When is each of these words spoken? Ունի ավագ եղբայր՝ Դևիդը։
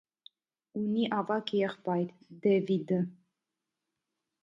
Ունի 0.83 1.03
ավագ 1.19 1.53
եղբայր՝ 1.59 2.17
Դևիդը։ 2.49 3.01